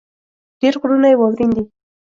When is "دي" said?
1.55-1.63